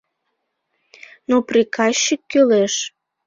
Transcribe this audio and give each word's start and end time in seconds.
Но 1.29 1.35
приказчик 1.47 2.21
кӱлеш. 2.31 2.73